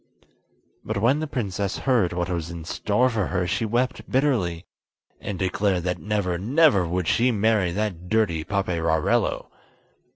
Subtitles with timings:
[0.83, 4.65] But when the princess heard what was in store for her she wept bitterly,
[5.19, 9.51] and declared that never, never would she marry that dirty Paperarello!